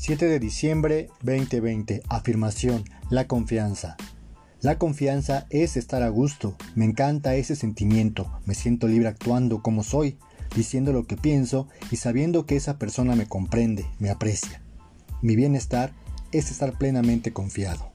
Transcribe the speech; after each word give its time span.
7 0.00 0.28
de 0.28 0.40
diciembre 0.40 1.10
2020. 1.24 2.02
Afirmación. 2.08 2.84
La 3.10 3.26
confianza. 3.26 3.98
La 4.62 4.78
confianza 4.78 5.46
es 5.50 5.76
estar 5.76 6.02
a 6.02 6.08
gusto. 6.08 6.56
Me 6.74 6.86
encanta 6.86 7.34
ese 7.34 7.54
sentimiento. 7.54 8.32
Me 8.46 8.54
siento 8.54 8.88
libre 8.88 9.08
actuando 9.08 9.60
como 9.60 9.82
soy, 9.82 10.16
diciendo 10.56 10.94
lo 10.94 11.06
que 11.06 11.18
pienso 11.18 11.68
y 11.90 11.96
sabiendo 11.96 12.46
que 12.46 12.56
esa 12.56 12.78
persona 12.78 13.14
me 13.14 13.26
comprende, 13.26 13.84
me 13.98 14.08
aprecia. 14.08 14.62
Mi 15.20 15.36
bienestar 15.36 15.92
es 16.32 16.50
estar 16.50 16.78
plenamente 16.78 17.34
confiado. 17.34 17.92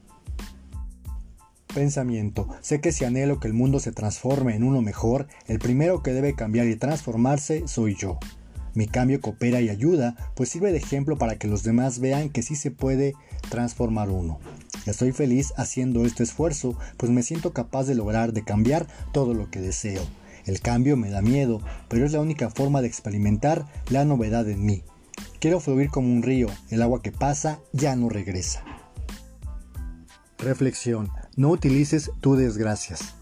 Pensamiento. 1.73 2.47
Sé 2.61 2.81
que 2.81 2.91
si 2.91 3.03
anhelo 3.03 3.39
que 3.39 3.47
el 3.47 3.55
mundo 3.55 3.79
se 3.79 3.91
transforme 3.91 4.55
en 4.55 4.63
uno 4.63 4.83
mejor, 4.83 5.25
el 5.47 5.57
primero 5.57 6.03
que 6.03 6.13
debe 6.13 6.35
cambiar 6.35 6.67
y 6.67 6.75
transformarse 6.75 7.67
soy 7.67 7.95
yo. 7.95 8.19
Mi 8.75 8.87
cambio 8.87 9.21
coopera 9.21 9.61
y 9.61 9.69
ayuda, 9.69 10.15
pues 10.35 10.49
sirve 10.49 10.73
de 10.73 10.77
ejemplo 10.77 11.17
para 11.17 11.37
que 11.37 11.47
los 11.47 11.63
demás 11.63 11.99
vean 11.99 12.29
que 12.29 12.41
sí 12.41 12.55
se 12.55 12.71
puede 12.71 13.13
transformar 13.49 14.09
uno. 14.09 14.39
Estoy 14.85 15.13
feliz 15.13 15.53
haciendo 15.55 16.05
este 16.05 16.23
esfuerzo, 16.23 16.77
pues 16.97 17.11
me 17.11 17.23
siento 17.23 17.53
capaz 17.53 17.85
de 17.85 17.95
lograr 17.95 18.33
de 18.33 18.43
cambiar 18.43 18.85
todo 19.13 19.33
lo 19.33 19.49
que 19.49 19.61
deseo. 19.61 20.03
El 20.45 20.59
cambio 20.59 20.97
me 20.97 21.09
da 21.09 21.21
miedo, 21.21 21.61
pero 21.87 22.05
es 22.05 22.11
la 22.11 22.19
única 22.19 22.49
forma 22.49 22.81
de 22.81 22.87
experimentar 22.87 23.65
la 23.89 24.03
novedad 24.03 24.47
en 24.49 24.65
mí. 24.65 24.83
Quiero 25.39 25.61
fluir 25.61 25.89
como 25.89 26.11
un 26.11 26.21
río, 26.21 26.47
el 26.69 26.81
agua 26.81 27.01
que 27.01 27.13
pasa 27.13 27.61
ya 27.71 27.95
no 27.95 28.09
regresa. 28.09 28.63
Reflexión. 30.37 31.09
No 31.37 31.49
utilices 31.49 32.11
tu 32.19 32.35
desgracias. 32.35 33.15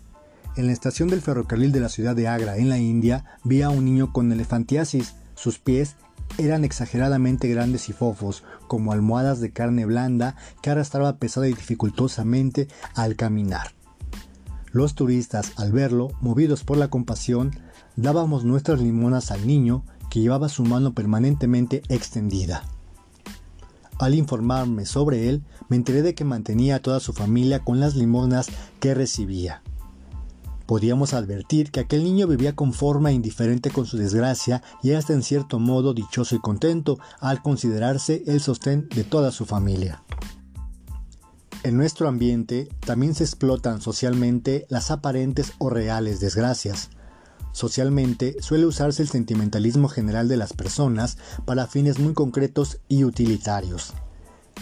En 0.55 0.67
la 0.67 0.73
estación 0.73 1.09
del 1.09 1.21
ferrocarril 1.21 1.71
de 1.71 1.79
la 1.79 1.89
ciudad 1.89 2.15
de 2.15 2.27
Agra, 2.27 2.57
en 2.57 2.69
la 2.69 2.77
India, 2.77 3.39
vi 3.43 3.61
a 3.61 3.69
un 3.69 3.85
niño 3.85 4.11
con 4.11 4.31
elefantiasis 4.31 5.15
sus 5.43 5.59
pies 5.59 5.97
eran 6.37 6.63
exageradamente 6.63 7.49
grandes 7.49 7.89
y 7.89 7.93
fofos, 7.93 8.45
como 8.67 8.93
almohadas 8.93 9.41
de 9.41 9.51
carne 9.51 9.85
blanda 9.85 10.37
que 10.61 10.69
arrastraba 10.69 11.17
pesada 11.17 11.49
y 11.49 11.53
dificultosamente 11.53 12.69
al 12.95 13.17
caminar. 13.17 13.73
Los 14.71 14.95
turistas, 14.95 15.51
al 15.57 15.73
verlo, 15.73 16.11
movidos 16.21 16.63
por 16.63 16.77
la 16.77 16.87
compasión, 16.87 17.51
dábamos 17.97 18.45
nuestras 18.45 18.79
limonas 18.79 19.31
al 19.31 19.45
niño 19.45 19.83
que 20.09 20.21
llevaba 20.21 20.47
su 20.47 20.63
mano 20.63 20.93
permanentemente 20.93 21.83
extendida. 21.89 22.63
Al 23.99 24.15
informarme 24.15 24.85
sobre 24.85 25.27
él, 25.27 25.43
me 25.67 25.75
enteré 25.75 26.03
de 26.03 26.15
que 26.15 26.23
mantenía 26.23 26.77
a 26.77 26.81
toda 26.81 27.01
su 27.01 27.11
familia 27.11 27.59
con 27.59 27.81
las 27.81 27.95
limonas 27.95 28.47
que 28.79 28.93
recibía. 28.93 29.61
Podíamos 30.65 31.13
advertir 31.13 31.71
que 31.71 31.81
aquel 31.81 32.03
niño 32.03 32.27
vivía 32.27 32.55
con 32.55 32.73
forma 32.73 33.11
indiferente 33.11 33.69
con 33.69 33.85
su 33.85 33.97
desgracia 33.97 34.63
y 34.81 34.93
hasta 34.93 35.13
en 35.13 35.23
cierto 35.23 35.59
modo 35.59 35.93
dichoso 35.93 36.35
y 36.35 36.39
contento 36.39 36.97
al 37.19 37.41
considerarse 37.41 38.23
el 38.27 38.39
sostén 38.39 38.87
de 38.89 39.03
toda 39.03 39.31
su 39.31 39.45
familia. 39.45 40.03
En 41.63 41.77
nuestro 41.77 42.07
ambiente 42.07 42.69
también 42.85 43.15
se 43.15 43.23
explotan 43.23 43.81
socialmente 43.81 44.65
las 44.69 44.91
aparentes 44.91 45.53
o 45.59 45.69
reales 45.69 46.19
desgracias. 46.19 46.89
Socialmente 47.53 48.35
suele 48.41 48.65
usarse 48.65 49.01
el 49.01 49.09
sentimentalismo 49.09 49.87
general 49.87 50.27
de 50.27 50.37
las 50.37 50.53
personas 50.53 51.17
para 51.45 51.67
fines 51.67 51.99
muy 51.99 52.13
concretos 52.13 52.79
y 52.87 53.03
utilitarios. 53.03 53.93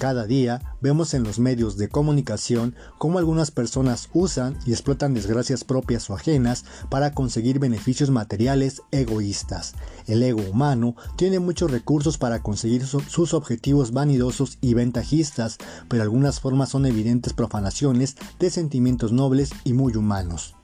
Cada 0.02 0.26
día 0.26 0.76
vemos 0.82 1.14
en 1.14 1.22
los 1.22 1.38
medios 1.38 1.78
de 1.78 1.88
comunicación 1.88 2.74
cómo 2.98 3.20
algunas 3.20 3.52
personas 3.52 4.10
usan 4.14 4.58
y 4.66 4.72
explotan 4.72 5.14
desgracias 5.14 5.64
propias 5.64 6.10
o 6.10 6.16
ajenas 6.16 6.66
para 6.90 7.14
conseguir 7.14 7.60
beneficios 7.60 8.10
materiales 8.10 8.82
egoístas. 8.90 9.76
El 10.08 10.24
ego 10.24 10.42
humano 10.42 10.96
tiene 11.18 11.40
muchos 11.40 11.70
recursos 11.70 12.18
para 12.18 12.42
conseguir 12.42 12.88
sus 12.88 13.36
objetivos 13.36 13.92
vanidosos 13.92 14.58
y 14.60 14.74
ventajistas, 14.74 15.60
pero 15.88 16.02
algunas 16.02 16.40
formas 16.40 16.70
son 16.70 16.88
evidentes 16.88 17.34
profanaciones 17.34 18.16
de 18.40 18.50
sentimientos 18.50 19.12
nobles 19.12 19.52
y 19.66 19.74
muy 19.74 19.96
humanos. 19.96 20.56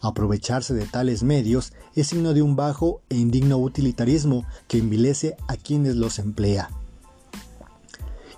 Aprovecharse 0.00 0.74
de 0.74 0.86
tales 0.86 1.24
medios 1.24 1.72
es 1.96 2.06
signo 2.06 2.34
de 2.34 2.42
un 2.42 2.54
bajo 2.54 3.02
e 3.08 3.16
indigno 3.16 3.58
utilitarismo 3.58 4.46
que 4.68 4.78
envilece 4.78 5.34
a 5.48 5.56
quienes 5.56 5.96
los 5.96 6.20
emplea 6.20 6.70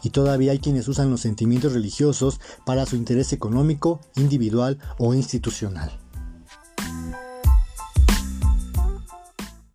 y 0.03 0.11
todavía 0.11 0.53
hay 0.53 0.59
quienes 0.59 0.89
usan 0.89 1.11
los 1.11 1.21
sentimientos 1.21 1.73
religiosos 1.73 2.41
para 2.67 2.87
su 2.87 2.97
interés 2.97 3.33
económico, 3.33 4.01
individual 4.17 4.79
o 4.99 5.15
institucional. 5.15 6.02